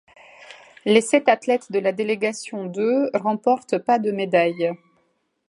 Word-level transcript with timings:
Les 0.83 1.01
sept 1.01 1.29
athlètes 1.29 1.71
de 1.71 1.77
la 1.77 1.91
délégation 1.91 2.65
de 2.65 3.11
remportent 3.15 3.77
pas 3.77 3.99
de 3.99 4.09
médaille. 4.09 4.71